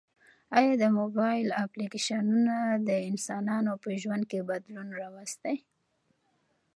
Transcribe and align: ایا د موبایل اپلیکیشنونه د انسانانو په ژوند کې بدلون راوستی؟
ایا 0.57 0.73
د 0.83 0.85
موبایل 0.99 1.47
اپلیکیشنونه 1.65 2.55
د 2.87 2.89
انسانانو 3.09 3.71
په 3.83 3.89
ژوند 4.01 4.23
کې 4.31 4.47
بدلون 4.49 4.87
راوستی؟ 4.99 5.55